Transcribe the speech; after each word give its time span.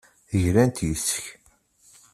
Glant 0.41 0.77
yes-k. 0.87 1.23